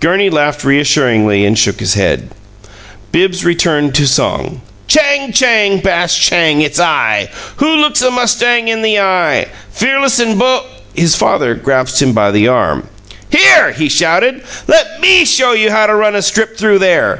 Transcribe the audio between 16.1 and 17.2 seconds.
a strip through there.